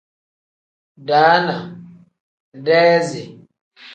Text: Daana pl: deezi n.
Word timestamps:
Daana 1.07 1.55
pl: 2.49 2.57
deezi 2.65 3.23
n. 3.29 3.33